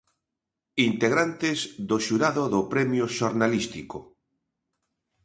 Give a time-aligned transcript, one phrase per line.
[0.89, 3.97] Integrantes do xurado do premio xornalístico.